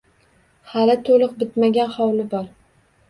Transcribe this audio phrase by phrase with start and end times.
[0.71, 2.49] Hali toʻliq bitmagan hovli bor.